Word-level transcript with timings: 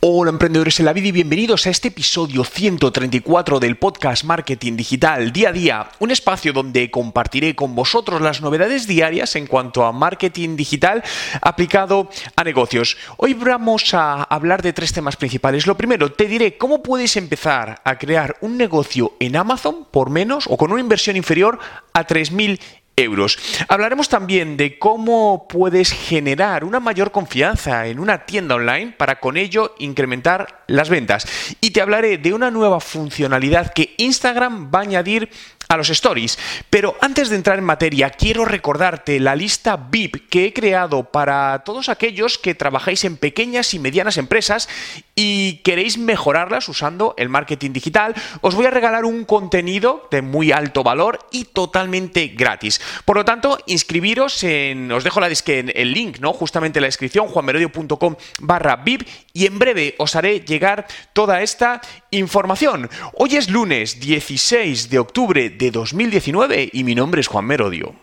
Hola 0.00 0.30
emprendedores 0.30 0.78
en 0.78 0.86
la 0.86 0.92
vida 0.92 1.08
y 1.08 1.12
bienvenidos 1.12 1.66
a 1.66 1.70
este 1.70 1.88
episodio 1.88 2.44
134 2.44 3.58
del 3.58 3.78
podcast 3.78 4.22
Marketing 4.22 4.76
Digital 4.76 5.32
Día 5.32 5.48
a 5.48 5.52
Día, 5.52 5.88
un 5.98 6.12
espacio 6.12 6.52
donde 6.52 6.88
compartiré 6.88 7.56
con 7.56 7.74
vosotros 7.74 8.20
las 8.20 8.40
novedades 8.40 8.86
diarias 8.86 9.34
en 9.34 9.48
cuanto 9.48 9.84
a 9.84 9.90
marketing 9.90 10.54
digital 10.54 11.02
aplicado 11.42 12.08
a 12.36 12.44
negocios. 12.44 12.96
Hoy 13.16 13.34
vamos 13.34 13.92
a 13.92 14.22
hablar 14.22 14.62
de 14.62 14.72
tres 14.72 14.92
temas 14.92 15.16
principales. 15.16 15.66
Lo 15.66 15.76
primero, 15.76 16.12
te 16.12 16.26
diré 16.26 16.56
cómo 16.56 16.80
puedes 16.80 17.16
empezar 17.16 17.80
a 17.82 17.98
crear 17.98 18.36
un 18.40 18.56
negocio 18.56 19.14
en 19.18 19.34
Amazon 19.34 19.88
por 19.90 20.10
menos 20.10 20.44
o 20.46 20.56
con 20.56 20.70
una 20.70 20.80
inversión 20.80 21.16
inferior 21.16 21.58
a 21.92 22.06
3.000 22.06 22.60
euros. 22.98 23.38
Hablaremos 23.68 24.08
también 24.08 24.56
de 24.56 24.78
cómo 24.78 25.46
puedes 25.48 25.92
generar 25.92 26.64
una 26.64 26.80
mayor 26.80 27.10
confianza 27.10 27.86
en 27.86 27.98
una 27.98 28.26
tienda 28.26 28.56
online 28.56 28.94
para 28.96 29.20
con 29.20 29.36
ello 29.36 29.74
incrementar 29.78 30.64
las 30.66 30.88
ventas. 30.88 31.26
Y 31.60 31.70
te 31.70 31.80
hablaré 31.80 32.18
de 32.18 32.34
una 32.34 32.50
nueva 32.50 32.80
funcionalidad 32.80 33.72
que 33.72 33.94
Instagram 33.98 34.70
va 34.74 34.80
a 34.80 34.82
añadir 34.82 35.30
a 35.68 35.76
los 35.76 35.90
stories. 35.90 36.38
Pero 36.70 36.96
antes 37.00 37.28
de 37.28 37.36
entrar 37.36 37.58
en 37.58 37.64
materia, 37.64 38.10
quiero 38.10 38.44
recordarte 38.44 39.20
la 39.20 39.36
lista 39.36 39.76
VIP 39.76 40.28
que 40.28 40.46
he 40.46 40.52
creado 40.52 41.04
para 41.04 41.62
todos 41.64 41.88
aquellos 41.88 42.38
que 42.38 42.54
trabajáis 42.54 43.04
en 43.04 43.16
pequeñas 43.16 43.74
y 43.74 43.78
medianas 43.78 44.16
empresas 44.16 44.68
y 45.14 45.56
queréis 45.64 45.98
mejorarlas 45.98 46.68
usando 46.68 47.14
el 47.18 47.28
marketing 47.28 47.72
digital. 47.72 48.14
Os 48.40 48.54
voy 48.54 48.66
a 48.66 48.70
regalar 48.70 49.04
un 49.04 49.24
contenido 49.24 50.08
de 50.10 50.22
muy 50.22 50.52
alto 50.52 50.82
valor 50.82 51.18
y 51.30 51.44
totalmente 51.44 52.28
gratis. 52.28 52.80
Por 53.04 53.16
lo 53.16 53.24
tanto, 53.24 53.58
inscribiros 53.66 54.42
en, 54.44 54.90
os 54.90 55.04
dejo 55.04 55.20
la, 55.20 55.28
el 55.28 55.92
link, 55.92 56.18
¿no? 56.20 56.32
Justamente 56.32 56.78
en 56.78 56.82
la 56.82 56.88
descripción, 56.88 57.28
juanmerodio.com 57.28 58.16
barra 58.40 58.76
VIP 58.76 59.06
y 59.32 59.46
en 59.46 59.58
breve 59.58 59.94
os 59.98 60.16
haré 60.16 60.40
llegar 60.40 60.86
toda 61.12 61.42
esta 61.42 61.80
información. 62.10 62.88
Hoy 63.14 63.36
es 63.36 63.50
lunes 63.50 64.00
16 64.00 64.90
de 64.90 64.98
octubre 64.98 65.50
de 65.50 65.70
2019 65.70 66.70
y 66.72 66.84
mi 66.84 66.94
nombre 66.94 67.20
es 67.20 67.26
Juan 67.26 67.44
Merodio. 67.44 67.94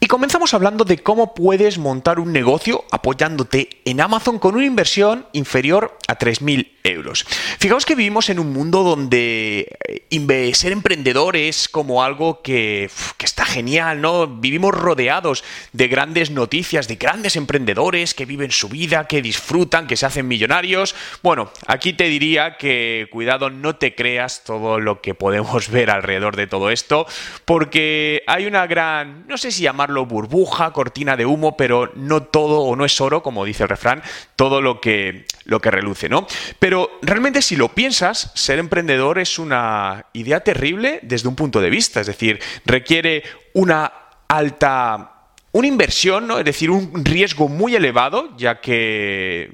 Y 0.00 0.06
comenzamos 0.06 0.52
hablando 0.52 0.84
de 0.84 0.98
cómo 0.98 1.32
puedes 1.32 1.78
montar 1.78 2.18
un 2.18 2.32
negocio 2.32 2.84
apoyándote 2.90 3.68
en 3.84 4.00
Amazon 4.00 4.38
con 4.38 4.56
una 4.56 4.66
inversión 4.66 5.26
inferior 5.32 5.96
a 6.08 6.18
3.000 6.18 6.71
euros. 6.84 7.24
Fijaos 7.58 7.86
que 7.86 7.94
vivimos 7.94 8.28
en 8.30 8.38
un 8.38 8.52
mundo 8.52 8.82
donde 8.82 9.78
eh, 9.88 10.54
ser 10.54 10.72
emprendedor 10.72 11.36
es 11.36 11.68
como 11.68 12.02
algo 12.02 12.42
que, 12.42 12.90
que, 13.16 13.26
está 13.26 13.44
genial, 13.44 14.00
¿no? 14.00 14.26
Vivimos 14.26 14.74
rodeados 14.74 15.44
de 15.72 15.88
grandes 15.88 16.30
noticias, 16.30 16.88
de 16.88 16.96
grandes 16.96 17.36
emprendedores 17.36 18.14
que 18.14 18.26
viven 18.26 18.50
su 18.50 18.68
vida, 18.68 19.06
que 19.06 19.22
disfrutan, 19.22 19.86
que 19.86 19.96
se 19.96 20.06
hacen 20.06 20.28
millonarios. 20.28 20.94
Bueno, 21.22 21.50
aquí 21.66 21.92
te 21.92 22.04
diría 22.04 22.56
que 22.56 23.08
cuidado, 23.10 23.50
no 23.50 23.76
te 23.76 23.94
creas 23.94 24.44
todo 24.44 24.78
lo 24.78 25.00
que 25.00 25.14
podemos 25.14 25.68
ver 25.70 25.90
alrededor 25.90 26.36
de 26.36 26.46
todo 26.46 26.70
esto, 26.70 27.06
porque 27.44 28.22
hay 28.26 28.46
una 28.46 28.66
gran, 28.66 29.26
no 29.26 29.36
sé 29.38 29.50
si 29.50 29.62
llamarlo 29.62 30.06
burbuja, 30.06 30.72
cortina 30.72 31.16
de 31.16 31.26
humo, 31.26 31.56
pero 31.56 31.92
no 31.94 32.22
todo 32.22 32.60
o 32.60 32.76
no 32.76 32.84
es 32.84 33.00
oro, 33.00 33.22
como 33.22 33.44
dice 33.44 33.64
el 33.64 33.68
refrán, 33.68 34.02
todo 34.36 34.60
lo 34.60 34.80
que, 34.80 35.26
lo 35.44 35.60
que 35.60 35.70
reluce, 35.70 36.08
¿no? 36.08 36.26
Pero 36.58 36.71
realmente 37.02 37.42
si 37.42 37.56
lo 37.56 37.68
piensas, 37.68 38.32
ser 38.34 38.58
emprendedor 38.58 39.18
es 39.18 39.38
una 39.38 40.06
idea 40.12 40.40
terrible 40.40 41.00
desde 41.02 41.28
un 41.28 41.36
punto 41.36 41.60
de 41.60 41.70
vista, 41.70 42.00
es 42.00 42.06
decir, 42.06 42.40
requiere 42.64 43.22
una 43.54 43.92
alta 44.28 45.12
una 45.52 45.68
inversión, 45.68 46.26
¿no? 46.26 46.38
es 46.38 46.44
decir, 46.46 46.70
un 46.70 47.04
riesgo 47.04 47.46
muy 47.46 47.74
elevado, 47.76 48.34
ya 48.38 48.60
que 48.60 49.50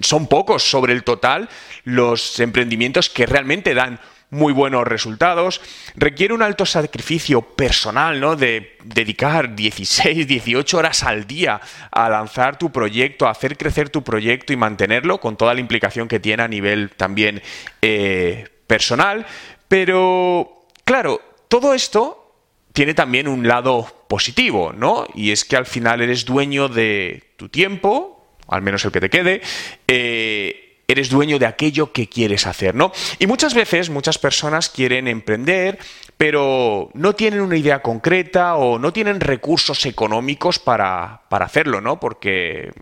son 0.00 0.26
pocos 0.26 0.62
sobre 0.62 0.94
el 0.94 1.04
total 1.04 1.50
los 1.84 2.40
emprendimientos 2.40 3.10
que 3.10 3.26
realmente 3.26 3.74
dan 3.74 4.00
muy 4.30 4.52
buenos 4.52 4.86
resultados. 4.86 5.60
Requiere 5.96 6.34
un 6.34 6.42
alto 6.42 6.66
sacrificio 6.66 7.42
personal, 7.42 8.20
¿no? 8.20 8.36
De 8.36 8.76
dedicar 8.84 9.54
16, 9.54 10.26
18 10.26 10.76
horas 10.76 11.02
al 11.02 11.26
día 11.26 11.60
a 11.90 12.08
lanzar 12.08 12.58
tu 12.58 12.70
proyecto, 12.70 13.26
a 13.26 13.30
hacer 13.30 13.56
crecer 13.56 13.90
tu 13.90 14.02
proyecto 14.02 14.52
y 14.52 14.56
mantenerlo, 14.56 15.18
con 15.18 15.36
toda 15.36 15.54
la 15.54 15.60
implicación 15.60 16.08
que 16.08 16.20
tiene 16.20 16.42
a 16.42 16.48
nivel 16.48 16.90
también 16.90 17.42
eh, 17.80 18.48
personal. 18.66 19.26
Pero, 19.68 20.66
claro, 20.84 21.20
todo 21.48 21.74
esto 21.74 22.34
tiene 22.72 22.94
también 22.94 23.28
un 23.28 23.48
lado 23.48 24.04
positivo, 24.08 24.72
¿no? 24.72 25.06
Y 25.14 25.32
es 25.32 25.44
que 25.44 25.56
al 25.56 25.66
final 25.66 26.00
eres 26.00 26.24
dueño 26.24 26.68
de 26.68 27.32
tu 27.36 27.48
tiempo, 27.48 28.36
al 28.46 28.62
menos 28.62 28.84
el 28.84 28.92
que 28.92 29.00
te 29.00 29.10
quede, 29.10 29.40
eh, 29.86 30.67
eres 30.90 31.10
dueño 31.10 31.38
de 31.38 31.44
aquello 31.44 31.92
que 31.92 32.08
quieres 32.08 32.46
hacer, 32.46 32.74
¿no? 32.74 32.92
Y 33.18 33.26
muchas 33.26 33.52
veces 33.52 33.90
muchas 33.90 34.16
personas 34.16 34.70
quieren 34.70 35.06
emprender, 35.06 35.78
pero 36.16 36.88
no 36.94 37.14
tienen 37.14 37.42
una 37.42 37.58
idea 37.58 37.82
concreta 37.82 38.56
o 38.56 38.78
no 38.78 38.90
tienen 38.90 39.20
recursos 39.20 39.84
económicos 39.84 40.58
para, 40.58 41.20
para 41.28 41.44
hacerlo, 41.44 41.82
¿no? 41.82 42.00
Porque 42.00 42.72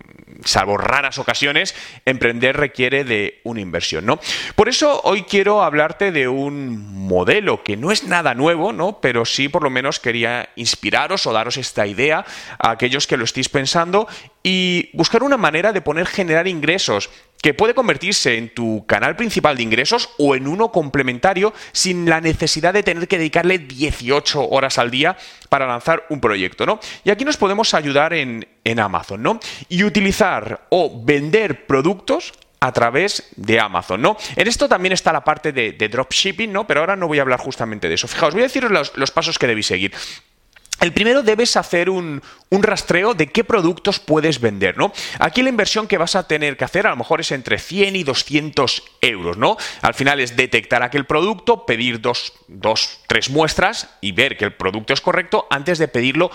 salvo 0.44 0.76
raras 0.76 1.18
ocasiones, 1.18 1.74
emprender 2.04 2.56
requiere 2.56 3.02
de 3.02 3.40
una 3.42 3.60
inversión, 3.60 4.06
¿no? 4.06 4.20
Por 4.54 4.68
eso 4.68 5.00
hoy 5.02 5.24
quiero 5.24 5.64
hablarte 5.64 6.12
de 6.12 6.28
un 6.28 7.06
modelo 7.08 7.64
que 7.64 7.76
no 7.76 7.90
es 7.90 8.04
nada 8.04 8.34
nuevo, 8.34 8.72
¿no? 8.72 9.00
Pero 9.00 9.24
sí 9.24 9.48
por 9.48 9.64
lo 9.64 9.70
menos 9.70 9.98
quería 9.98 10.50
inspiraros 10.54 11.26
o 11.26 11.32
daros 11.32 11.56
esta 11.56 11.88
idea 11.88 12.24
a 12.58 12.70
aquellos 12.70 13.08
que 13.08 13.16
lo 13.16 13.24
estéis 13.24 13.48
pensando 13.48 14.06
y 14.44 14.90
buscar 14.92 15.24
una 15.24 15.36
manera 15.36 15.72
de 15.72 15.80
poner 15.80 16.06
generar 16.06 16.46
ingresos 16.46 17.10
que 17.46 17.54
puede 17.54 17.74
convertirse 17.74 18.38
en 18.38 18.48
tu 18.48 18.84
canal 18.86 19.14
principal 19.14 19.56
de 19.56 19.62
ingresos 19.62 20.10
o 20.18 20.34
en 20.34 20.48
uno 20.48 20.72
complementario 20.72 21.54
sin 21.70 22.10
la 22.10 22.20
necesidad 22.20 22.74
de 22.74 22.82
tener 22.82 23.06
que 23.06 23.18
dedicarle 23.18 23.60
18 23.60 24.48
horas 24.48 24.78
al 24.78 24.90
día 24.90 25.16
para 25.48 25.64
lanzar 25.64 26.06
un 26.08 26.20
proyecto, 26.20 26.66
¿no? 26.66 26.80
Y 27.04 27.10
aquí 27.10 27.24
nos 27.24 27.36
podemos 27.36 27.72
ayudar 27.72 28.14
en, 28.14 28.48
Amazon, 28.80 29.22
¿no? 29.22 29.38
Y 29.68 29.84
utilizar 29.84 30.66
o 30.70 31.04
vender 31.04 31.66
productos 31.66 32.32
a 32.58 32.72
través 32.72 33.30
de 33.36 33.60
Amazon, 33.60 34.02
¿no? 34.02 34.16
En 34.34 34.48
esto 34.48 34.68
también 34.68 34.92
está 34.92 35.12
la 35.12 35.22
parte 35.22 35.52
de, 35.52 35.88
dropshipping, 35.88 36.52
¿no? 36.52 36.66
Pero 36.66 36.80
ahora 36.80 36.96
no 36.96 37.06
voy 37.06 37.20
a 37.20 37.22
hablar 37.22 37.38
justamente 37.38 37.88
de 37.88 37.94
eso. 37.94 38.08
Fijaos, 38.08 38.34
voy 38.34 38.42
a 38.42 38.46
deciros 38.46 38.72
los, 38.72 38.96
los 38.96 39.12
pasos 39.12 39.38
que 39.38 39.46
debéis 39.46 39.66
seguir. 39.66 39.92
El 40.86 40.92
primero 40.92 41.24
debes 41.24 41.56
hacer 41.56 41.90
un, 41.90 42.22
rastreo 42.48 43.12
de 43.12 43.26
qué 43.26 43.42
productos 43.42 43.98
puedes 43.98 44.40
vender, 44.40 44.78
¿no? 44.78 44.92
Aquí 45.18 45.42
la 45.42 45.48
inversión 45.48 45.88
que 45.88 45.98
vas 45.98 46.14
a 46.14 46.28
tener 46.28 46.56
que 46.56 46.64
hacer 46.64 46.86
a 46.86 46.90
lo 46.90 46.96
mejor 46.96 47.20
es 47.20 47.32
entre 47.32 47.58
100 47.58 47.96
y 47.96 48.04
200 48.04 48.84
euros, 49.00 49.36
¿no? 49.36 49.56
Al 49.82 49.94
final 49.94 50.20
es 50.20 50.36
detectar 50.36 50.84
aquel 50.84 51.04
producto, 51.04 51.66
pedir 51.66 52.00
dos, 52.00 52.32
dos 52.46 53.00
tres 53.08 53.30
muestras 53.30 53.90
y 54.00 54.12
ver 54.12 54.36
que 54.36 54.44
el 54.44 54.54
producto 54.54 54.92
es 54.92 55.00
correcto 55.00 55.48
antes 55.50 55.78
de 55.78 55.88
pedirlo 55.88 56.30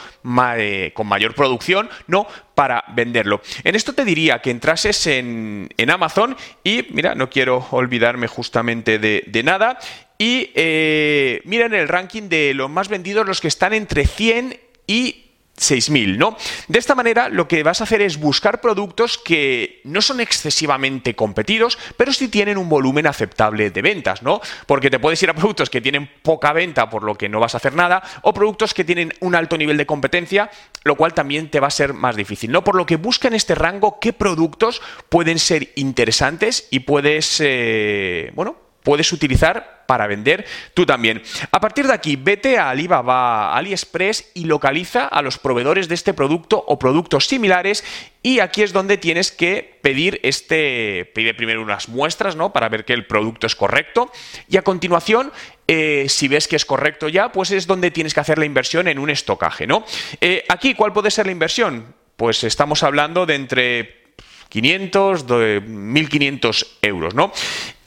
eh, 0.58 0.92
con 0.94 1.08
mayor 1.08 1.34
producción, 1.34 1.90
¿no? 2.08 2.28
Para 2.54 2.84
venderlo. 2.94 3.42
En 3.64 3.76
esto 3.76 3.94
te 3.94 4.04
diría 4.04 4.40
que 4.40 4.52
entrases 4.52 5.08
en, 5.08 5.70
Amazon 5.90 6.36
y, 6.62 6.88
mira, 6.92 7.16
no 7.16 7.30
quiero 7.30 7.68
olvidarme 7.72 8.28
justamente 8.28 9.00
de, 9.00 9.24
de 9.28 9.44
nada 9.44 9.80
y 10.22 10.52
eh, 10.54 11.42
el 11.44 11.88
ranking 11.88 12.30
de 12.30 12.54
los 12.54 12.70
más 12.70 12.90
vendidos, 12.90 13.26
los 13.26 13.42
que 13.42 13.48
están 13.48 13.74
entre 13.74 14.06
100 14.06 14.56
y 14.86 15.32
6.000, 15.58 16.18
¿no? 16.18 16.38
De 16.68 16.78
esta 16.78 16.94
manera 16.94 17.28
lo 17.28 17.48
que 17.48 17.64
vas 17.64 17.82
a 17.82 17.86
hacer 17.86 18.04
es 18.04 18.20
buscar 18.20 18.62
productos 18.62 19.18
que 19.18 19.82
no 19.84 20.00
son 20.00 20.20
excesivamente 20.20 21.16
competidos, 21.16 21.80
pero 21.98 22.14
sí 22.14 22.28
tienen 22.28 22.60
un 22.60 22.70
volumen 22.70 23.08
aceptable 23.08 23.72
de 23.72 23.82
ventas, 23.82 24.22
¿no? 24.22 24.42
Porque 24.68 24.92
te 24.92 25.00
puedes 25.00 25.24
ir 25.24 25.32
a 25.32 25.34
productos 25.34 25.72
que 25.72 25.82
tienen 25.82 26.08
poca 26.22 26.54
venta, 26.54 26.88
por 26.92 27.02
lo 27.02 27.16
que 27.16 27.28
no 27.28 27.40
vas 27.40 27.56
a 27.56 27.58
hacer 27.58 27.74
nada, 27.74 28.04
o 28.22 28.32
productos 28.32 28.76
que 28.76 28.84
tienen 28.84 29.12
un 29.22 29.34
alto 29.34 29.58
nivel 29.58 29.78
de 29.78 29.88
competencia, 29.88 30.52
lo 30.84 30.98
cual 30.98 31.16
también 31.16 31.50
te 31.50 31.60
va 31.60 31.66
a 31.66 31.72
ser 31.72 31.96
más 31.96 32.16
difícil, 32.16 32.52
¿no? 32.52 32.64
Por 32.64 32.76
lo 32.76 32.86
que 32.86 32.98
busca 32.98 33.28
en 33.28 33.34
este 33.34 33.56
rango 33.56 34.00
qué 34.00 34.14
productos 34.14 34.84
pueden 35.10 35.40
ser 35.40 35.70
interesantes 35.78 36.68
y 36.70 36.82
puedes, 36.82 37.38
eh, 37.44 38.30
bueno, 38.36 38.56
puedes 38.84 39.12
utilizar 39.12 39.81
para 39.92 40.08
vender 40.08 40.46
tú 40.74 40.86
también. 40.86 41.22
A 41.52 41.60
partir 41.60 41.86
de 41.86 41.92
aquí, 41.92 42.16
vete 42.16 42.58
a 42.58 42.70
Alibaba, 42.70 43.54
AliExpress 43.58 44.32
y 44.36 44.46
localiza 44.46 45.06
a 45.06 45.22
los 45.22 45.38
proveedores 45.38 45.90
de 45.90 45.96
este 45.96 46.14
producto 46.14 46.64
o 46.66 46.80
productos 46.80 47.28
similares 47.28 47.84
y 48.24 48.40
aquí 48.40 48.64
es 48.64 48.72
donde 48.72 48.96
tienes 48.96 49.34
que 49.34 49.78
pedir 49.82 50.22
este, 50.24 51.12
pide 51.14 51.34
primero 51.34 51.62
unas 51.62 51.90
muestras, 51.90 52.38
¿no? 52.38 52.54
Para 52.54 52.70
ver 52.70 52.86
que 52.86 52.94
el 52.94 53.06
producto 53.06 53.48
es 53.48 53.56
correcto 53.58 54.10
y 54.48 54.56
a 54.56 54.62
continuación 54.62 55.34
eh, 55.68 56.06
si 56.08 56.30
ves 56.30 56.48
que 56.48 56.56
es 56.56 56.64
correcto 56.64 57.10
ya, 57.10 57.34
pues 57.34 57.52
es 57.52 57.68
donde 57.68 57.92
tienes 57.92 58.14
que 58.14 58.22
hacer 58.22 58.38
la 58.38 58.46
inversión 58.46 58.88
en 58.88 58.98
un 58.98 59.10
estocaje, 59.10 59.68
¿no? 59.68 59.84
Eh, 60.22 60.46
aquí, 60.48 60.74
¿cuál 60.74 60.94
puede 60.94 61.12
ser 61.12 61.26
la 61.26 61.34
inversión? 61.34 61.94
Pues 62.16 62.46
estamos 62.46 62.82
hablando 62.84 63.26
de 63.26 63.36
entre 63.36 64.02
500, 64.48 65.28
1.500 65.28 66.68
euros, 66.82 67.14
¿no? 67.14 67.34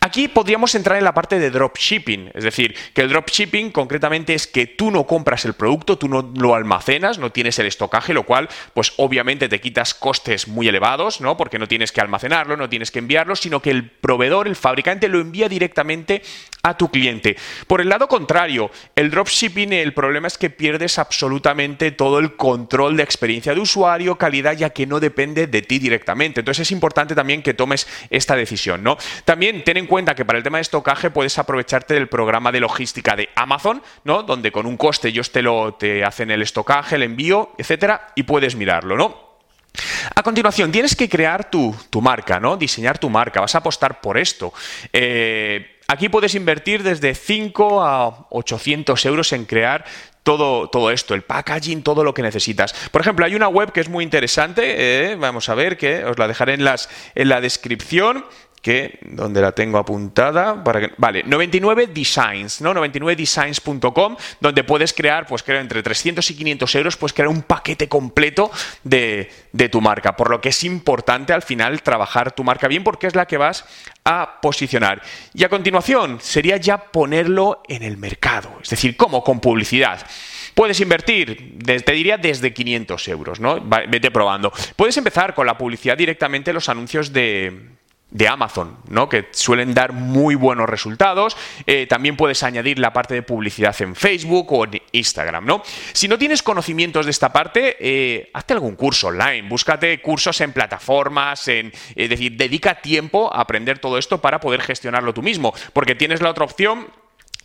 Aquí 0.05 0.29
podríamos 0.29 0.75
entrar 0.75 0.99
en 0.99 1.05
la 1.05 1.15
parte 1.15 1.39
de 1.39 1.49
dropshipping, 1.49 2.33
es 2.35 2.45
decir, 2.45 2.77
que 2.93 3.01
el 3.01 3.09
dropshipping 3.09 3.71
concretamente 3.71 4.35
es 4.35 4.47
que 4.47 4.67
tú 4.67 4.91
no 4.91 5.06
compras 5.06 5.47
el 5.47 5.55
producto, 5.55 5.97
tú 5.97 6.09
no 6.09 6.31
lo 6.37 6.55
almacenas, 6.55 7.19
no 7.19 7.33
tienes 7.33 7.59
el 7.59 7.65
estocaje, 7.65 8.12
lo 8.12 8.25
cual 8.25 8.51
pues 8.75 8.93
obviamente 8.99 9.49
te 9.49 9.62
quitas 9.62 9.95
costes 9.95 10.47
muy 10.47 10.69
elevados, 10.69 11.23
¿no? 11.23 11.39
Porque 11.39 11.59
no 11.59 11.69
tienes 11.69 11.91
que 11.91 12.03
almacenarlo, 12.03 12.59
no 12.59 12.69
tienes 12.69 12.91
que 12.91 12.99
enviarlo, 12.99 13.35
sino 13.35 13.62
que 13.62 13.71
el 13.71 13.89
proveedor, 13.89 14.47
el 14.47 14.56
fabricante 14.56 15.09
lo 15.09 15.21
envía 15.21 15.49
directamente 15.49 16.21
a 16.65 16.77
tu 16.77 16.91
cliente. 16.91 17.37
Por 17.69 17.81
el 17.81 17.91
lado 17.91 18.09
contrario, 18.09 18.71
el 18.97 19.11
dropshipping, 19.11 19.73
el 19.73 19.95
problema 19.95 20.27
es 20.27 20.39
que 20.39 20.51
pierdes 20.51 20.99
absolutamente 20.99 21.93
todo 21.93 22.19
el 22.19 22.35
control 22.37 22.97
de 22.97 23.05
experiencia 23.05 23.55
de 23.55 23.61
usuario, 23.61 24.17
calidad, 24.17 24.57
ya 24.57 24.71
que 24.71 24.87
no 24.87 24.99
depende 24.99 25.47
de 25.47 25.63
ti 25.63 25.79
directamente. 25.79 26.41
Entonces 26.41 26.67
es 26.67 26.73
importante 26.73 27.15
también 27.15 27.43
que 27.43 27.55
tomes 27.55 27.87
esta 28.11 28.35
decisión, 28.35 28.83
¿no? 28.83 28.97
También 29.25 29.63
ten 29.63 29.77
en 29.77 29.87
cuenta 29.87 30.15
que 30.15 30.25
para 30.25 30.39
el 30.39 30.43
tema 30.43 30.59
de 30.59 30.63
estocaje 30.63 31.11
puedes 31.11 31.39
aprovecharte 31.39 31.95
del 31.95 32.09
programa 32.09 32.51
de 32.51 32.61
logística 32.61 33.15
de 33.15 33.29
Amazon, 33.37 33.83
¿no? 34.05 34.23
Donde 34.23 34.51
con 34.51 34.65
un 34.67 34.79
coste 34.79 35.09
ellos 35.09 35.31
te 35.31 35.43
lo 35.43 35.75
te 35.75 36.03
hacen 36.03 36.31
el 36.31 36.41
estocaje, 36.41 36.97
el 36.97 37.03
envío, 37.03 37.53
etcétera, 37.59 38.09
y 38.15 38.23
puedes 38.23 38.57
mirarlo, 38.57 38.97
¿no? 38.97 39.25
A 40.15 40.23
continuación, 40.23 40.71
tienes 40.71 40.95
que 40.95 41.09
crear 41.09 41.51
tu, 41.51 41.75
marca, 42.01 42.39
¿no? 42.39 42.57
Diseñar 42.57 42.99
tu 42.99 43.11
marca, 43.11 43.41
vas 43.41 43.55
a 43.57 43.59
apostar 43.59 44.01
por 44.01 44.17
esto. 44.17 44.53
Eh, 44.93 45.74
aquí 45.89 46.09
puedes 46.09 46.35
invertir 46.35 46.83
desde 46.83 47.15
5 47.15 47.85
a 47.85 48.27
800 48.31 49.05
euros 49.07 49.33
en 49.33 49.45
crear 49.45 49.85
todo, 50.23 50.69
todo, 50.69 50.91
esto, 50.91 51.15
el 51.15 51.23
packaging, 51.23 51.83
todo 51.83 52.03
lo 52.03 52.15
que 52.15 52.23
necesitas. 52.23 52.73
Por 52.91 53.03
ejemplo, 53.03 53.27
hay 53.27 53.35
una 53.35 53.49
web 53.49 53.73
que 53.73 53.81
es 53.81 53.89
muy 53.89 54.03
interesante, 54.03 55.13
eh, 55.13 55.17
vamos 55.17 55.49
a 55.49 55.55
ver, 55.55 55.77
que 55.77 56.05
os 56.05 56.19
la 56.19 56.27
dejaré 56.27 56.55
en, 56.55 56.65
las, 56.65 56.89
en 57.15 57.29
la 57.29 57.41
descripción, 57.41 58.25
que 58.65 58.99
donde 59.03 59.43
la 59.43 59.53
tengo 59.53 59.77
apuntada 59.77 60.65
para 60.65 60.81
que 60.81 60.93
vale 60.97 61.23
99 61.23 61.89
designs 61.89 62.63
no 62.63 62.73
99designs.com 62.73 64.17
donde 64.41 64.65
puedes 64.65 64.95
crear 64.95 65.27
pues 65.27 65.43
creo 65.43 65.61
entre 65.61 65.83
300 65.83 66.29
y 66.31 66.35
500 66.35 66.75
euros 66.77 66.97
puedes 66.97 67.13
crear 67.13 67.29
un 67.29 67.43
paquete 67.43 67.91
completo 67.91 68.51
de, 68.83 69.31
de 69.53 69.69
tu 69.69 69.83
marca. 69.83 70.17
Por 70.17 70.31
lo 70.31 70.41
que 70.41 70.49
es 70.49 70.65
importante 70.65 71.35
al 71.35 71.43
final 71.43 71.83
trabajar 71.83 72.33
tu 72.33 72.43
marca 72.43 72.67
bien 72.67 72.83
porque 72.83 73.07
es 73.07 73.15
la 73.15 73.27
que 73.27 73.37
vas 73.37 73.67
a 74.03 74.41
posicionar. 74.41 75.03
Y 75.35 75.45
a 75.45 75.51
continuación 75.51 76.19
sería 76.23 76.57
ya 76.57 76.79
ponerlo 76.79 77.63
en 77.69 77.83
el 77.83 77.99
mercado 77.99 78.61
es 78.63 78.71
decir 78.71 78.97
cómo 78.97 79.23
con 79.23 79.41
publicidad. 79.41 80.07
Puedes 80.55 80.81
invertir, 80.81 81.59
te 81.65 81.93
diría 81.93 82.17
desde 82.17 82.55
500 82.55 83.09
euros, 83.09 83.41
¿no? 83.41 83.61
Vete 83.61 84.11
probando. 84.11 84.53
Puedes 84.77 84.97
empezar 84.97 85.35
con 85.35 85.47
la 85.47 85.59
publicidad 85.59 85.99
directamente 85.99 86.51
en 86.51 86.55
los 86.55 86.69
anuncios 86.69 87.13
de, 87.13 87.75
de 88.15 88.29
Amazon, 88.29 88.79
¿no? 88.89 89.09
que 89.09 89.27
suelen 89.33 89.75
dar 89.75 89.93
muy 89.93 90.37
buenos 90.37 90.69
resultados. 90.69 91.37
Eh, 91.67 91.87
también 91.89 92.17
puedes 92.17 92.45
añadir 92.45 92.79
la 92.79 92.93
parte 92.93 93.13
de 93.13 93.23
publicidad 93.23 93.75
en 93.83 93.97
Facebook 93.97 94.53
o 94.53 94.65
en 94.65 94.81
Instagram. 94.93 95.45
¿no? 95.45 95.63
Si 95.93 96.07
no 96.07 96.17
tienes 96.17 96.43
conocimientos 96.43 97.07
de 97.07 97.11
esta 97.11 97.33
parte, 97.33 97.77
eh, 97.81 98.31
hazte 98.33 98.55
algún 98.55 98.77
curso 98.77 99.09
online, 99.09 99.49
búscate 99.49 100.01
cursos 100.01 100.41
en 100.41 100.53
plataformas, 100.53 101.49
en, 101.49 101.73
es 101.97 102.09
decir, 102.09 102.37
dedica 102.37 102.77
tiempo 102.77 103.35
a 103.35 103.41
aprender 103.41 103.81
todo 103.81 103.99
esto 103.99 104.21
para 104.21 104.39
poder 104.39 104.63
gestionarlo 104.63 105.13
tú 105.13 105.23
mismo, 105.23 105.53
porque 105.73 105.97
tienes 105.97 106.23
la 106.23 106.31
otra 106.31 106.45
opción 106.45 106.87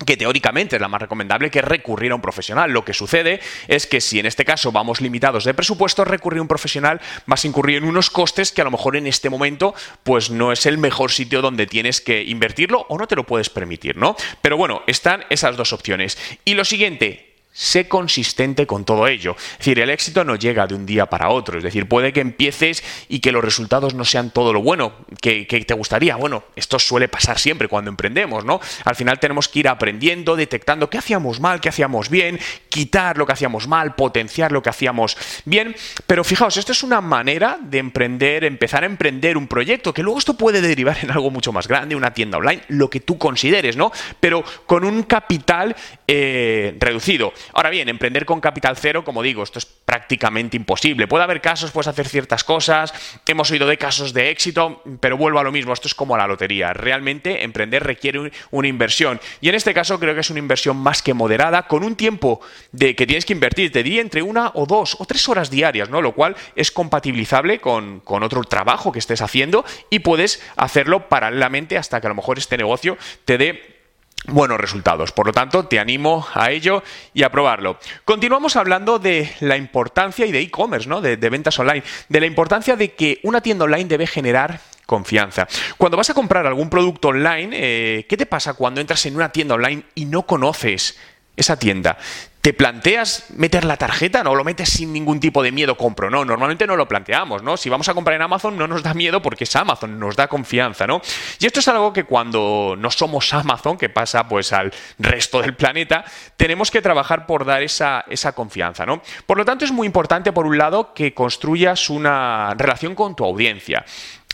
que 0.09 0.17
teóricamente 0.17 0.75
es 0.75 0.81
la 0.81 0.87
más 0.87 1.03
recomendable, 1.03 1.51
que 1.51 1.59
es 1.59 1.65
recurrir 1.65 2.13
a 2.13 2.15
un 2.15 2.21
profesional. 2.21 2.71
Lo 2.71 2.83
que 2.83 2.95
sucede 2.95 3.39
es 3.67 3.85
que 3.85 4.01
si 4.01 4.17
en 4.17 4.25
este 4.25 4.43
caso 4.43 4.71
vamos 4.71 5.01
limitados 5.01 5.43
de 5.43 5.53
presupuesto, 5.53 6.03
recurrir 6.03 6.39
a 6.39 6.41
un 6.41 6.47
profesional 6.47 6.99
vas 7.27 7.43
a 7.43 7.47
incurrir 7.47 7.77
en 7.77 7.83
unos 7.83 8.09
costes 8.09 8.51
que 8.51 8.61
a 8.61 8.63
lo 8.63 8.71
mejor 8.71 8.95
en 8.95 9.05
este 9.05 9.29
momento 9.29 9.75
pues 10.01 10.31
no 10.31 10.51
es 10.51 10.65
el 10.65 10.79
mejor 10.79 11.11
sitio 11.11 11.43
donde 11.43 11.67
tienes 11.67 12.01
que 12.01 12.23
invertirlo 12.23 12.87
o 12.89 12.97
no 12.97 13.05
te 13.05 13.15
lo 13.15 13.23
puedes 13.23 13.51
permitir, 13.51 13.97
¿no? 13.97 14.15
Pero 14.41 14.57
bueno, 14.57 14.81
están 14.87 15.25
esas 15.29 15.55
dos 15.57 15.73
opciones. 15.73 16.17
Y 16.43 16.55
lo 16.55 16.65
siguiente, 16.65 17.29
sé 17.51 17.87
consistente 17.87 18.65
con 18.65 18.85
todo 18.85 19.07
ello. 19.07 19.35
Es 19.37 19.57
decir, 19.59 19.79
el 19.79 19.89
éxito 19.89 20.23
no 20.23 20.37
llega 20.37 20.65
de 20.65 20.75
un 20.75 20.85
día 20.85 21.07
para 21.07 21.29
otro. 21.29 21.57
Es 21.57 21.63
decir, 21.63 21.87
puede 21.87 22.13
que 22.13 22.21
empieces 22.21 22.83
y 23.09 23.19
que 23.19 23.31
los 23.31 23.43
resultados 23.43 23.93
no 23.93 24.05
sean 24.05 24.31
todo 24.31 24.53
lo 24.53 24.61
bueno 24.61 24.93
que, 25.21 25.45
te 25.45 25.73
gustaría. 25.73 26.15
Bueno, 26.15 26.43
esto 26.55 26.79
suele 26.79 27.07
pasar 27.07 27.39
siempre 27.39 27.67
cuando 27.67 27.89
emprendemos, 27.89 28.45
¿no? 28.45 28.59
Al 28.85 28.95
final 28.95 29.19
tenemos 29.19 29.47
que 29.47 29.59
ir 29.59 29.67
aprendiendo, 29.67 30.35
detectando 30.35 30.89
qué 30.89 30.97
hacíamos 30.97 31.39
mal, 31.39 31.59
qué 31.59 31.69
hacíamos 31.69 32.09
bien, 32.09 32.39
quitar 32.69 33.17
lo 33.17 33.25
que 33.25 33.33
hacíamos 33.33 33.67
mal, 33.67 33.95
potenciar 33.95 34.51
lo 34.51 34.61
que 34.61 34.69
hacíamos 34.69 35.17
bien. 35.45 35.75
Pero 36.07 36.23
fijaos, 36.23 36.57
esto 36.57 36.71
es 36.71 36.83
una 36.83 37.01
manera 37.01 37.57
de 37.61 37.79
emprender, 37.79 38.43
empezar 38.43 38.83
a 38.83 38.85
emprender 38.85 39.37
un 39.37 39.47
proyecto, 39.47 39.93
que 39.93 40.03
luego 40.03 40.19
esto 40.19 40.35
puede 40.35 40.61
derivar 40.61 40.97
en 41.01 41.11
algo 41.11 41.31
mucho 41.31 41.51
más 41.51 41.67
grande, 41.67 41.95
una 41.95 42.13
tienda 42.13 42.37
online, 42.37 42.63
lo 42.69 42.89
que 42.89 43.01
tú 43.01 43.17
consideres, 43.17 43.75
¿no? 43.75 43.91
Pero 44.19 44.43
con 44.65 44.83
un 44.85 45.03
capital 45.03 45.75
eh, 46.07 46.75
reducido. 46.79 47.33
Ahora 47.53 47.69
bien, 47.69 47.89
emprender 47.89 48.25
con 48.25 48.39
capital 48.39 48.77
cero, 48.77 49.03
como 49.03 49.21
digo, 49.21 49.43
esto 49.43 49.59
es 49.59 49.65
prácticamente 49.65 50.55
imposible. 50.55 51.07
Puede 51.07 51.23
haber 51.23 51.41
casos, 51.41 51.71
puedes 51.71 51.87
hacer 51.87 52.07
ciertas 52.07 52.43
cosas, 52.43 52.93
hemos 53.27 53.51
oído 53.51 53.67
de 53.67 53.77
casos 53.77 54.13
de 54.13 54.29
éxito, 54.29 54.81
pero 54.99 55.08
vuelvo 55.17 55.39
a 55.39 55.43
lo 55.43 55.51
mismo, 55.51 55.73
esto 55.73 55.87
es 55.87 55.95
como 55.95 56.17
la 56.17 56.27
lotería. 56.27 56.73
Realmente 56.73 57.43
emprender 57.43 57.83
requiere 57.83 58.31
una 58.51 58.67
inversión. 58.67 59.19
Y 59.41 59.49
en 59.49 59.55
este 59.55 59.73
caso 59.73 59.99
creo 59.99 60.13
que 60.13 60.21
es 60.21 60.29
una 60.29 60.39
inversión 60.39 60.77
más 60.77 61.01
que 61.01 61.13
moderada, 61.13 61.67
con 61.67 61.83
un 61.83 61.95
tiempo 61.95 62.41
de 62.71 62.95
que 62.95 63.07
tienes 63.07 63.25
que 63.25 63.33
invertir, 63.33 63.71
te 63.71 63.83
diría 63.83 64.01
entre 64.01 64.21
una 64.21 64.51
o 64.53 64.65
dos 64.65 64.95
o 64.99 65.05
tres 65.05 65.27
horas 65.29 65.49
diarias, 65.49 65.89
¿no? 65.89 66.01
Lo 66.01 66.13
cual 66.13 66.35
es 66.55 66.71
compatibilizable 66.71 67.59
con, 67.59 67.99
con 68.01 68.23
otro 68.23 68.43
trabajo 68.43 68.91
que 68.91 68.99
estés 68.99 69.21
haciendo 69.21 69.65
y 69.89 69.99
puedes 69.99 70.41
hacerlo 70.55 71.09
paralelamente 71.09 71.77
hasta 71.77 72.01
que 72.01 72.07
a 72.07 72.09
lo 72.09 72.15
mejor 72.15 72.37
este 72.37 72.57
negocio 72.57 72.97
te 73.25 73.37
dé 73.37 73.79
buenos 74.27 74.59
resultados. 74.59 75.11
Por 75.11 75.27
lo 75.27 75.33
tanto, 75.33 75.65
te 75.65 75.79
animo 75.79 76.27
a 76.33 76.51
ello 76.51 76.83
y 77.13 77.23
a 77.23 77.31
probarlo. 77.31 77.79
Continuamos 78.05 78.55
hablando 78.55 78.99
de 78.99 79.31
la 79.39 79.57
importancia 79.57 80.25
y 80.25 80.31
de 80.31 80.41
e-commerce, 80.41 80.87
¿no? 80.87 81.01
De, 81.01 81.15
ventas 81.17 81.57
online, 81.59 81.83
de 82.07 82.19
la 82.19 82.25
importancia 82.25 82.75
de 82.75 82.93
que 82.93 83.19
una 83.23 83.41
tienda 83.41 83.65
online 83.65 83.85
debe 83.85 84.07
generar 84.07 84.61
confianza. 84.89 85.47
Cuando 85.77 85.95
vas 85.97 86.09
a 86.09 86.15
comprar 86.15 86.47
algún 86.47 86.69
producto 86.69 87.09
online, 87.09 87.49
eh, 87.53 88.05
¿qué 88.09 88.17
te 88.17 88.25
pasa 88.25 88.55
cuando 88.55 88.81
entras 88.81 89.05
en 89.05 89.15
una 89.15 89.31
tienda 89.31 89.53
online 89.53 89.83
y 89.93 90.05
no 90.05 90.23
conoces 90.23 90.97
esa 91.37 91.59
tienda? 91.59 91.97
¿Te 92.41 92.53
planteas 92.53 93.25
meter 93.35 93.65
la 93.65 93.75
tarjeta? 93.75 94.23
¿No 94.23 94.33
lo 94.33 94.45
metes 94.45 94.69
sin 94.69 94.93
ningún 94.93 95.19
tipo 95.19 95.43
de 95.43 95.51
miedo? 95.51 95.75
Compro. 95.75 96.09
No, 96.09 96.23
normalmente 96.23 96.65
no 96.65 96.77
lo 96.77 96.87
planteamos, 96.87 97.43
¿no? 97.43 97.57
Si 97.57 97.69
vamos 97.69 97.89
a 97.89 97.93
comprar 97.93 98.15
en 98.15 98.21
Amazon 98.21 98.57
no 98.57 98.65
nos 98.65 98.81
da 98.81 98.93
miedo 98.93 99.21
porque 99.21 99.43
es 99.43 99.55
Amazon, 99.57 99.99
nos 99.99 100.15
da 100.15 100.27
confianza, 100.27 100.87
¿no? 100.87 101.01
Y 101.37 101.45
esto 101.45 101.59
es 101.59 101.67
algo 101.67 101.91
que 101.91 102.05
cuando 102.05 102.75
no 102.79 102.89
somos 102.91 103.33
Amazon, 103.33 103.77
que 103.77 103.89
pasa 103.89 104.27
pues 104.27 104.53
al 104.53 104.73
resto 104.97 105.41
del 105.41 105.53
planeta, 105.53 106.05
tenemos 106.37 106.71
que 106.71 106.81
trabajar 106.81 107.25
por 107.25 107.43
dar 107.43 107.61
esa, 107.61 108.05
esa 108.09 108.31
confianza, 108.31 108.85
¿no? 108.85 109.01
Por 109.25 109.37
lo 109.37 109.43
tanto, 109.43 109.65
es 109.65 109.71
muy 109.73 109.85
importante, 109.85 110.31
por 110.31 110.47
un 110.47 110.57
lado, 110.57 110.93
que 110.93 111.13
construyas 111.13 111.89
una 111.89 112.55
relación 112.57 112.95
con 112.95 113.17
tu 113.17 113.25
audiencia. 113.25 113.85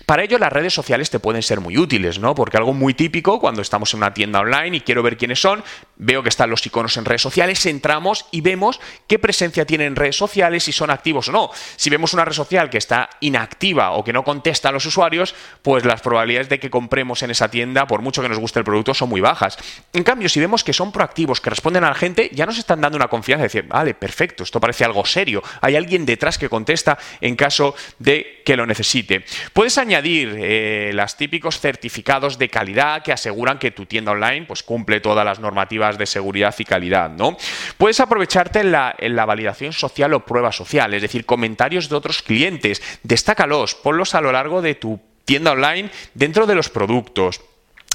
Para 0.06 0.24
ello 0.24 0.38
las 0.38 0.54
redes 0.54 0.74
sociales 0.74 1.10
te 1.10 1.20
pueden 1.20 1.42
ser 1.42 1.62
muy 1.62 1.78
útiles, 1.80 2.20
¿no? 2.20 2.36
Porque 2.36 2.58
algo 2.58 2.74
muy 2.74 2.94
típico 2.94 3.40
cuando 3.40 3.64
estamos 3.64 3.92
en 3.94 4.00
una 4.00 4.14
tienda 4.14 4.40
online 4.40 4.78
y 4.78 4.82
quiero 4.82 5.02
ver 5.02 5.18
quiénes 5.18 5.42
son, 5.42 5.64
veo 5.96 6.22
que 6.22 6.30
están 6.30 6.52
los 6.52 6.64
iconos 6.64 6.98
en 6.98 7.06
redes 7.06 7.24
sociales, 7.24 7.66
entramos 7.66 8.28
y 8.30 8.42
vemos 8.42 8.80
qué 9.08 9.18
presencia 9.18 9.66
tienen 9.66 9.88
en 9.88 9.96
redes 9.96 10.16
sociales, 10.16 10.66
si 10.66 10.72
son 10.74 10.92
activos 10.92 11.30
o 11.30 11.32
no. 11.32 11.50
Si 11.76 11.90
vemos 11.90 12.14
una 12.14 12.24
red 12.24 12.34
social 12.34 12.70
que 12.70 12.78
está 12.78 13.10
inactiva 13.20 13.92
o 13.92 14.04
que 14.04 14.14
no 14.14 14.24
contesta 14.24 14.70
a 14.70 14.72
los 14.72 14.86
usuarios, 14.86 15.34
pues 15.64 15.86
las 15.86 16.02
probabilidades 16.02 16.50
de 16.50 16.60
que 16.60 16.70
compremos 16.70 17.24
en 17.24 17.32
esa 17.32 17.50
tienda, 17.50 17.88
por 17.88 18.02
mucho 18.02 18.22
que 18.22 18.30
nos 18.30 18.38
guste 18.38 18.60
el 18.60 18.66
producto, 18.66 18.94
son 18.94 19.10
muy 19.10 19.22
bajas. 19.22 19.58
En 19.92 20.04
cambio, 20.04 20.30
si 20.30 20.40
vemos 20.40 20.64
que 20.64 20.74
son 20.74 20.92
proactivos, 20.92 21.42
que 21.42 21.50
responden 21.50 21.84
a 21.84 21.90
la 21.90 21.96
gente, 21.96 22.30
ya 22.32 22.46
nos 22.46 22.60
están 22.60 22.80
dando 22.80 22.98
una 22.98 23.08
confianza 23.08 23.42
de 23.42 23.48
decir, 23.48 23.64
vale, 23.68 23.96
perfecto, 23.96 24.44
esto 24.44 24.60
parece 24.60 24.86
algo 24.86 25.04
serio. 25.04 25.42
Hay 25.62 25.76
alguien 25.76 26.06
detrás 26.06 26.38
que 26.38 26.48
contesta 26.48 27.00
en 27.22 27.36
caso 27.36 27.74
de 27.98 28.44
que 28.46 28.56
lo 28.56 28.68
necesite. 28.68 29.26
Puedes 29.52 29.78
añadir 29.86 30.36
eh, 30.38 30.92
los 30.94 31.16
típicos 31.16 31.60
certificados 31.60 32.38
de 32.38 32.50
calidad 32.50 33.04
que 33.04 33.14
aseguran 33.14 33.60
que 33.60 33.72
tu 33.72 33.86
tienda 33.86 34.12
online 34.12 34.46
pues, 34.46 34.64
cumple 34.64 35.00
todas 35.00 35.24
las 35.24 35.40
normativas 35.40 35.98
de 35.98 36.06
seguridad 36.06 36.54
y 36.58 36.66
calidad. 36.66 37.10
¿no? 37.10 37.38
Puedes 37.78 38.00
aprovecharte 38.00 38.60
en 38.60 38.72
la, 38.72 38.96
en 38.98 39.16
la 39.16 39.26
validación 39.26 39.74
social 39.74 40.14
o 40.14 40.26
prueba 40.26 40.52
social, 40.52 40.94
es 40.94 41.02
decir, 41.02 41.26
comentarios 41.26 41.90
de 41.90 41.96
otros 41.96 42.22
clientes. 42.22 42.82
Destácalos, 43.04 43.76
ponlos 43.76 44.16
a 44.16 44.22
lo 44.22 44.32
largo 44.32 44.62
de 44.62 44.76
tu 44.76 45.00
tienda 45.24 45.52
online 45.52 45.90
dentro 46.14 46.46
de 46.46 46.56
los 46.56 46.70
productos 46.70 47.42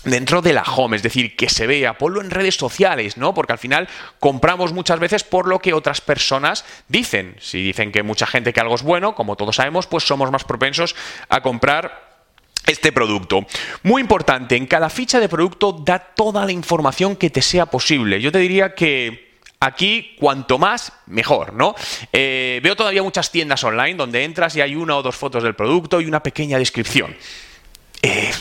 dentro 0.04 0.42
de 0.42 0.52
la 0.52 0.62
home, 0.62 0.96
es 0.96 1.02
decir, 1.02 1.36
que 1.36 1.48
se 1.48 1.66
vea, 1.66 1.98
ponlo 1.98 2.20
en 2.20 2.30
redes 2.30 2.56
sociales, 2.56 3.16
¿no? 3.16 3.34
Porque 3.34 3.52
al 3.52 3.58
final 3.58 3.88
compramos 4.18 4.72
muchas 4.72 4.98
veces 4.98 5.24
por 5.24 5.46
lo 5.46 5.58
que 5.58 5.74
otras 5.74 6.00
personas 6.00 6.64
dicen. 6.88 7.36
Si 7.40 7.62
dicen 7.62 7.92
que 7.92 8.02
mucha 8.02 8.26
gente 8.26 8.52
que 8.52 8.60
algo 8.60 8.74
es 8.74 8.82
bueno, 8.82 9.14
como 9.14 9.36
todos 9.36 9.56
sabemos, 9.56 9.86
pues 9.86 10.04
somos 10.04 10.30
más 10.30 10.44
propensos 10.44 10.94
a 11.28 11.42
comprar 11.42 12.10
este 12.66 12.92
producto. 12.92 13.46
Muy 13.82 14.00
importante, 14.00 14.56
en 14.56 14.66
cada 14.66 14.90
ficha 14.90 15.20
de 15.20 15.28
producto 15.28 15.72
da 15.72 15.98
toda 15.98 16.44
la 16.44 16.52
información 16.52 17.16
que 17.16 17.30
te 17.30 17.42
sea 17.42 17.66
posible. 17.66 18.20
Yo 18.20 18.32
te 18.32 18.38
diría 18.38 18.74
que 18.74 19.30
Aquí, 19.62 20.16
cuanto 20.18 20.56
más, 20.56 20.90
mejor, 21.06 21.52
¿no? 21.52 21.74
Eh, 22.14 22.60
veo 22.62 22.74
todavía 22.74 23.02
muchas 23.02 23.30
tiendas 23.30 23.62
online 23.62 23.94
donde 23.94 24.24
entras 24.24 24.56
y 24.56 24.62
hay 24.62 24.74
una 24.74 24.96
o 24.96 25.02
dos 25.02 25.16
fotos 25.16 25.42
del 25.42 25.54
producto 25.54 26.00
y 26.00 26.06
una 26.06 26.22
pequeña 26.22 26.56
descripción. 26.56 27.14
Eh, 28.00 28.32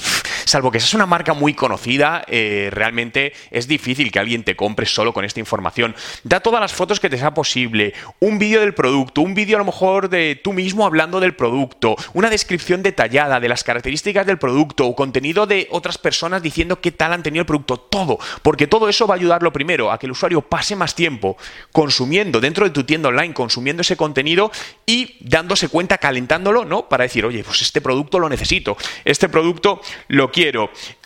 salvo 0.50 0.72
que 0.72 0.79
seas 0.79 0.96
una 0.96 1.06
marca 1.06 1.34
muy 1.34 1.53
conocida, 1.53 2.24
eh, 2.27 2.70
realmente 2.72 3.34
es 3.51 3.68
difícil 3.68 4.12
que 4.12 4.20
alguien 4.20 4.44
te 4.44 4.56
compre 4.56 4.86
solo 4.86 5.13
con 5.13 5.24
esta 5.24 5.39
información. 5.39 5.96
Da 6.24 6.39
todas 6.39 6.60
las 6.60 6.74
fotos 6.74 7.00
que 7.00 7.10
te 7.10 7.18
sea 7.18 7.34
posible, 7.34 7.94
un 8.20 8.39
vídeo 8.39 8.62
del 8.62 8.74
producto, 8.74 9.22
un 9.22 9.36
vídeo 9.36 9.58
a 9.58 9.60
lo 9.60 9.65
mejor 9.65 10.10
de 10.10 10.39
tú 10.44 10.53
mismo 10.53 10.86
hablando 10.86 11.20
del 11.20 11.36
producto, 11.36 11.96
una 12.13 12.29
descripción 12.29 12.82
detallada 12.82 13.39
de 13.39 13.48
las 13.48 13.63
características 13.63 14.25
del 14.25 14.39
producto 14.39 14.88
o 14.88 14.96
contenido 14.96 15.46
de 15.46 15.68
otras 15.72 15.98
personas 15.98 16.41
diciendo 16.41 16.82
qué 16.82 16.91
tal 16.91 17.13
han 17.13 17.24
tenido 17.24 17.41
el 17.41 17.48
producto, 17.48 17.77
todo, 17.77 18.18
porque 18.41 18.65
todo 18.65 18.89
eso 18.89 19.06
va 19.06 19.13
a 19.13 19.18
ayudar 19.18 19.44
lo 19.44 19.53
primero 19.53 19.91
a 19.91 20.00
que 20.00 20.08
el 20.08 20.12
usuario 20.12 20.41
pase 20.41 20.75
más 20.75 20.96
tiempo 20.96 21.38
consumiendo 21.72 22.41
dentro 22.41 22.65
de 22.65 22.72
tu 22.72 22.84
tienda 22.84 23.10
online, 23.10 23.34
consumiendo 23.34 23.82
ese 23.82 23.96
contenido 23.96 24.51
y 24.86 25.18
dándose 25.22 25.70
cuenta, 25.70 26.00
calentándolo, 26.00 26.65
¿no? 26.65 26.89
Para 26.89 27.03
decir, 27.03 27.24
oye, 27.24 27.44
pues 27.44 27.62
este 27.62 27.82
producto 27.82 28.18
lo 28.18 28.29
necesito, 28.29 28.75
este 29.06 29.29
producto 29.29 29.82
lo 30.08 30.32
quiero. 30.32 30.38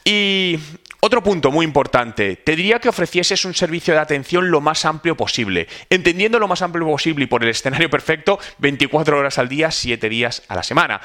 Y 0.06 0.60
otro 1.00 1.24
punto 1.24 1.52
muy 1.52 1.66
importante, 1.66 2.36
te 2.36 2.56
diría 2.56 2.80
que 2.80 2.88
ofrecieses 2.88 3.44
un 3.46 3.54
servicio 3.54 3.94
de 3.94 4.00
atención 4.00 4.52
lo 4.52 4.62
más 4.62 4.86
amplio 4.86 5.18
posible, 5.18 5.68
entendiendo 5.90 6.40
lo 6.40 6.48
más 6.48 6.62
amplio 6.62 6.86
posible 6.86 7.24
y 7.24 7.28
por 7.28 7.44
el 7.44 7.50
escenario 7.50 7.90
perfecto, 7.90 8.40
24 8.60 9.18
horas 9.18 9.38
al 9.38 9.50
día, 9.50 9.72
7 9.72 10.08
días 10.08 10.44
a 10.48 10.56
la 10.56 10.64
semana. 10.64 11.02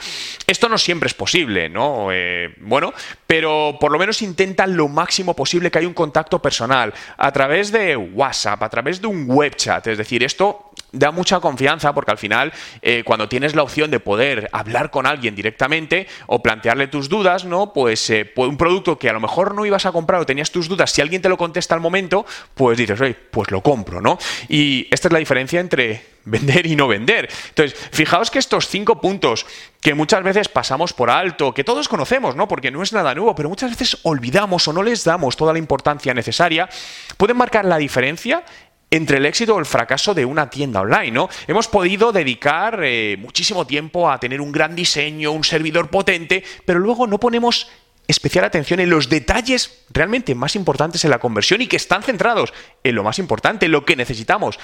Esto 0.47 0.69
no 0.69 0.79
siempre 0.79 1.09
es 1.09 1.15
posible, 1.15 1.69
¿no? 1.69 2.11
Eh, 2.13 2.55
bueno, 2.61 2.93
pero 3.27 3.77
por 3.81 3.91
lo 3.91 3.99
menos 3.99 4.23
intenta 4.23 4.67
lo 4.67 4.89
máximo 4.89 5.35
posible 5.35 5.71
que 5.71 5.79
haya 5.79 5.89
un 5.89 5.95
contacto 5.95 6.41
personal 6.41 6.93
a 7.17 7.33
través 7.33 7.73
de 7.73 7.97
WhatsApp, 7.97 8.63
a 8.63 8.69
través 8.69 9.01
de 9.01 9.09
un 9.09 9.27
web 9.29 9.57
chat, 9.57 9.87
es 9.87 9.99
decir, 9.99 10.23
esto 10.23 10.68
da 10.93 11.11
mucha 11.11 11.41
confianza 11.41 11.93
porque 11.93 12.11
al 12.11 12.19
final 12.19 12.53
eh, 12.83 13.03
cuando 13.05 13.29
tienes 13.29 13.55
la 13.55 13.63
opción 13.63 13.91
de 13.91 14.01
poder 14.01 14.49
hablar 14.53 14.91
con 14.91 15.07
alguien 15.07 15.35
directamente 15.35 16.07
o 16.27 16.43
plantearle 16.43 16.89
tus 16.89 17.09
dudas, 17.09 17.45
¿no? 17.45 17.73
Pues 17.73 18.09
eh, 18.11 18.33
un 18.37 18.57
producto 18.57 18.99
que 18.99 19.09
a 19.09 19.13
lo 19.13 19.21
mejor 19.21 19.55
no 19.55 19.67
ibas 19.67 19.87
a 19.87 19.93
comprar 19.93 20.21
o 20.21 20.27
tenías 20.27 20.51
tus 20.51 20.69
dudas, 20.69 20.91
si 20.91 21.01
alguien 21.01 21.23
te 21.23 21.29
lo 21.29 21.37
contesta 21.37 21.75
al 21.75 21.81
momento, 21.81 22.25
pues 22.55 22.79
dices, 22.79 23.01
oye, 23.01 23.15
pues 23.15 23.51
lo 23.51 23.63
compro, 23.63 24.01
¿no? 24.01 24.19
Y 24.49 24.87
esta 24.91 25.09
es 25.09 25.13
la 25.13 25.19
diferencia 25.19 25.61
entre 25.61 26.19
vender 26.25 26.67
y 26.67 26.77
no 26.77 26.89
vender. 26.89 27.29
Entonces, 27.49 27.79
fijaos 27.91 28.31
que 28.31 28.39
estos 28.39 28.69
cinco 28.69 29.01
puntos 29.01 29.47
que 29.81 29.95
muchas 29.95 30.23
veces 30.23 30.49
pasamos 30.49 30.93
por 30.93 31.11
alto, 31.11 31.55
que 31.55 31.65
todos 31.65 31.89
conocemos, 31.89 32.37
¿no? 32.37 32.49
Porque 32.49 32.71
no 32.71 32.83
es 32.83 32.93
nada 32.93 33.15
nuevo, 33.15 33.35
pero 33.35 33.49
muchas 33.49 33.71
veces 33.71 33.99
olvidamos 34.03 34.67
o 34.69 34.73
no 34.73 34.83
les 34.83 35.05
damos 35.05 35.37
toda 35.37 35.53
la 35.53 35.59
importancia 35.59 36.13
necesaria, 36.15 36.69
pueden 37.17 37.37
marcar 37.37 37.65
la 37.65 37.79
diferencia 37.79 38.45
entre 38.91 39.19
el 39.19 39.27
éxito 39.27 39.55
o 39.55 39.59
el 39.59 39.67
fracaso 39.67 40.15
de 40.15 40.25
una 40.25 40.49
tienda 40.49 40.81
online, 40.81 41.11
¿no? 41.11 41.29
Hemos 41.47 41.69
podido 41.69 42.13
dedicar 42.13 42.81
eh, 42.83 43.17
muchísimo 43.19 43.67
tiempo 43.67 44.11
a 44.11 44.19
tener 44.19 44.41
un 44.41 44.53
gran 44.53 44.75
diseño, 44.75 45.33
un 45.33 45.45
servidor 45.45 45.91
potente, 45.91 46.43
pero 46.65 46.79
luego 46.79 47.07
no 47.07 47.19
ponemos 47.19 47.69
especial 48.07 48.47
atención 48.47 48.81
en 48.81 48.89
los 48.89 49.11
detalles 49.11 49.85
realmente 49.91 50.35
más 50.35 50.57
importantes 50.57 51.05
en 51.05 51.11
la 51.11 51.19
conversión 51.19 51.61
y 51.61 51.67
que 51.67 51.77
están 51.77 52.03
centrados 52.03 52.55
en 52.83 52.95
lo 52.95 53.05
más 53.05 53.19
importante, 53.19 53.67
en 53.67 53.73
lo 53.73 53.85
que 53.85 53.97
necesitamos 53.97 54.59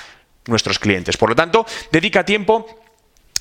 nuestros 0.46 0.78
clientes. 0.78 1.18
Por 1.18 1.28
lo 1.28 1.36
tanto, 1.36 1.66
dedica 1.92 2.24
tiempo 2.24 2.66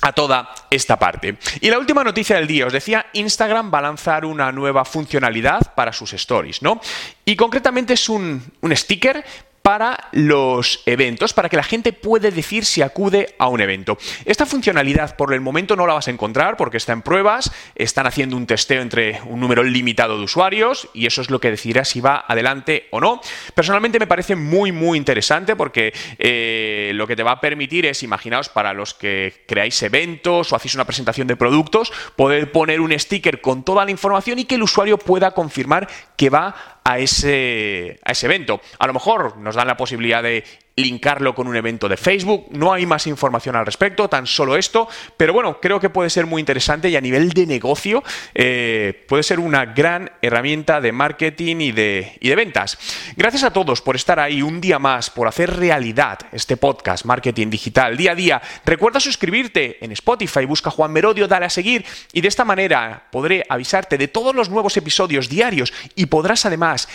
a 0.02 0.12
toda 0.12 0.54
esta 0.70 0.98
parte. 0.98 1.38
Y 1.62 1.70
la 1.70 1.78
última 1.78 2.04
noticia 2.04 2.36
del 2.36 2.46
día, 2.46 2.66
os 2.66 2.72
decía, 2.74 3.06
Instagram 3.14 3.72
va 3.72 3.78
a 3.78 3.82
lanzar 3.82 4.26
una 4.26 4.52
nueva 4.52 4.84
funcionalidad 4.84 5.74
para 5.74 5.94
sus 5.94 6.12
stories, 6.12 6.60
¿no? 6.60 6.78
Y 7.24 7.36
concretamente 7.36 7.94
es 7.94 8.10
un, 8.10 8.42
un 8.60 8.76
sticker 8.76 9.24
para 9.64 10.10
los 10.12 10.82
eventos, 10.84 11.32
para 11.32 11.48
que 11.48 11.56
la 11.56 11.62
gente 11.62 11.94
puede 11.94 12.30
decir 12.30 12.66
si 12.66 12.82
acude 12.82 13.34
a 13.38 13.48
un 13.48 13.62
evento. 13.62 13.96
Esta 14.26 14.44
funcionalidad 14.44 15.16
por 15.16 15.32
el 15.32 15.40
momento 15.40 15.74
no 15.74 15.86
la 15.86 15.94
vas 15.94 16.06
a 16.06 16.10
encontrar 16.10 16.58
porque 16.58 16.76
está 16.76 16.92
en 16.92 17.00
pruebas, 17.00 17.50
están 17.74 18.06
haciendo 18.06 18.36
un 18.36 18.44
testeo 18.46 18.82
entre 18.82 19.22
un 19.24 19.40
número 19.40 19.62
limitado 19.62 20.18
de 20.18 20.24
usuarios 20.24 20.90
y 20.92 21.06
eso 21.06 21.22
es 21.22 21.30
lo 21.30 21.40
que 21.40 21.50
decidirá 21.50 21.86
si 21.86 22.02
va 22.02 22.26
adelante 22.28 22.88
o 22.90 23.00
no. 23.00 23.22
Personalmente 23.54 23.98
me 23.98 24.06
parece 24.06 24.36
muy 24.36 24.70
muy 24.70 24.98
interesante 24.98 25.56
porque 25.56 25.94
eh, 26.18 26.90
lo 26.92 27.06
que 27.06 27.16
te 27.16 27.22
va 27.22 27.30
a 27.32 27.40
permitir 27.40 27.86
es, 27.86 28.02
imaginaos, 28.02 28.50
para 28.50 28.74
los 28.74 28.92
que 28.92 29.44
creáis 29.48 29.82
eventos 29.82 30.52
o 30.52 30.56
hacéis 30.56 30.74
una 30.74 30.84
presentación 30.84 31.26
de 31.26 31.36
productos, 31.36 31.90
poder 32.16 32.52
poner 32.52 32.82
un 32.82 32.92
sticker 32.98 33.40
con 33.40 33.64
toda 33.64 33.86
la 33.86 33.90
información 33.90 34.38
y 34.38 34.44
que 34.44 34.56
el 34.56 34.62
usuario 34.62 34.98
pueda 34.98 35.30
confirmar 35.30 35.88
que 36.18 36.28
va 36.28 36.73
a 36.84 36.98
ese, 36.98 37.98
a 38.04 38.12
ese 38.12 38.26
evento. 38.26 38.60
A 38.78 38.86
lo 38.86 38.92
mejor 38.92 39.38
nos 39.38 39.54
dan 39.54 39.66
la 39.66 39.76
posibilidad 39.76 40.22
de 40.22 40.44
linkarlo 40.76 41.34
con 41.34 41.46
un 41.46 41.56
evento 41.56 41.88
de 41.88 41.96
Facebook. 41.96 42.46
No 42.50 42.72
hay 42.72 42.86
más 42.86 43.06
información 43.06 43.56
al 43.56 43.66
respecto, 43.66 44.08
tan 44.08 44.26
solo 44.26 44.56
esto. 44.56 44.88
Pero 45.16 45.32
bueno, 45.32 45.60
creo 45.60 45.80
que 45.80 45.90
puede 45.90 46.10
ser 46.10 46.26
muy 46.26 46.40
interesante 46.40 46.88
y 46.88 46.96
a 46.96 47.00
nivel 47.00 47.30
de 47.30 47.46
negocio 47.46 48.02
eh, 48.34 49.04
puede 49.08 49.22
ser 49.22 49.40
una 49.40 49.66
gran 49.66 50.10
herramienta 50.22 50.80
de 50.80 50.92
marketing 50.92 51.56
y 51.60 51.72
de, 51.72 52.16
y 52.20 52.28
de 52.28 52.36
ventas. 52.36 52.78
Gracias 53.16 53.44
a 53.44 53.52
todos 53.52 53.80
por 53.80 53.96
estar 53.96 54.18
ahí 54.18 54.42
un 54.42 54.60
día 54.60 54.78
más, 54.78 55.10
por 55.10 55.28
hacer 55.28 55.56
realidad 55.56 56.18
este 56.32 56.56
podcast 56.56 57.04
Marketing 57.04 57.50
Digital 57.50 57.96
día 57.96 58.12
a 58.12 58.14
día. 58.14 58.42
Recuerda 58.64 59.00
suscribirte 59.00 59.84
en 59.84 59.92
Spotify, 59.92 60.44
busca 60.44 60.70
Juan 60.70 60.92
Merodio, 60.92 61.28
dale 61.28 61.46
a 61.46 61.50
seguir 61.50 61.84
y 62.12 62.20
de 62.20 62.28
esta 62.28 62.44
manera 62.44 63.08
podré 63.10 63.44
avisarte 63.48 63.98
de 63.98 64.08
todos 64.08 64.34
los 64.34 64.50
nuevos 64.50 64.76
episodios 64.76 65.28
diarios 65.28 65.72
y 65.94 66.06
podrás 66.06 66.46
además 66.46 66.88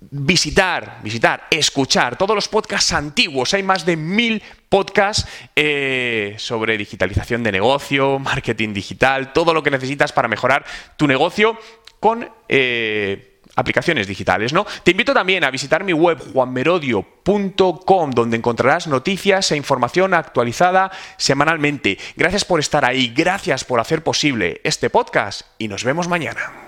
visitar, 0.00 1.00
visitar, 1.02 1.46
escuchar 1.50 2.16
todos 2.16 2.34
los 2.34 2.48
podcasts 2.48 2.92
antiguos. 2.92 3.54
Hay 3.54 3.62
más 3.62 3.84
de 3.84 3.96
mil 3.96 4.42
podcasts 4.68 5.26
eh, 5.56 6.34
sobre 6.38 6.78
digitalización 6.78 7.42
de 7.42 7.52
negocio, 7.52 8.18
marketing 8.18 8.72
digital, 8.72 9.32
todo 9.32 9.52
lo 9.52 9.62
que 9.62 9.70
necesitas 9.70 10.12
para 10.12 10.28
mejorar 10.28 10.64
tu 10.96 11.06
negocio 11.06 11.58
con 12.00 12.28
eh, 12.48 13.40
aplicaciones 13.56 14.06
digitales, 14.06 14.52
¿no? 14.52 14.64
Te 14.84 14.92
invito 14.92 15.12
también 15.12 15.42
a 15.42 15.50
visitar 15.50 15.82
mi 15.82 15.92
web 15.92 16.18
juanmerodio.com 16.32 18.10
donde 18.12 18.36
encontrarás 18.36 18.86
noticias 18.86 19.50
e 19.50 19.56
información 19.56 20.14
actualizada 20.14 20.92
semanalmente. 21.16 21.98
Gracias 22.16 22.44
por 22.44 22.60
estar 22.60 22.84
ahí, 22.84 23.12
gracias 23.14 23.64
por 23.64 23.80
hacer 23.80 24.04
posible 24.04 24.60
este 24.62 24.90
podcast 24.90 25.42
y 25.58 25.66
nos 25.66 25.82
vemos 25.82 26.06
mañana. 26.06 26.67